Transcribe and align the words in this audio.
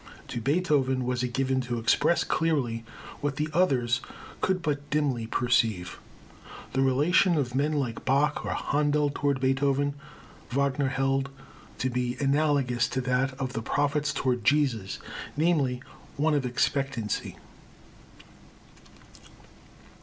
To 0.29 0.41
Beethoven 0.41 1.05
was 1.05 1.21
it 1.21 1.31
given 1.31 1.61
to 1.61 1.77
express 1.77 2.23
clearly 2.23 2.83
what 3.19 3.35
the 3.35 3.49
others 3.53 4.01
could 4.41 4.63
but 4.63 4.89
dimly 4.89 5.27
perceive. 5.27 5.99
The 6.73 6.81
relation 6.81 7.37
of 7.37 7.53
men 7.53 7.73
like 7.73 8.03
Bach 8.03 8.43
or 8.43 8.53
Händel 8.53 9.13
toward 9.13 9.39
Beethoven, 9.39 9.93
Wagner 10.49 10.87
held 10.87 11.29
to 11.77 11.91
be 11.91 12.17
analogous 12.19 12.87
to 12.87 13.01
that 13.01 13.35
of 13.39 13.53
the 13.53 13.61
prophets 13.61 14.11
toward 14.11 14.43
Jesus, 14.43 14.97
namely, 15.37 15.83
one 16.17 16.33
of 16.33 16.47
expectancy. 16.47 17.37